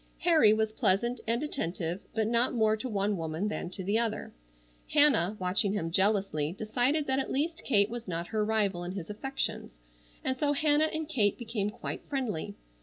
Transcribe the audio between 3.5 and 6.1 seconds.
to the other. Hannah, watching him